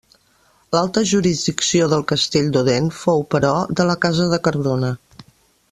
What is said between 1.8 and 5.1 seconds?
del castell d'Odèn fou, però, de la casa de Cardona.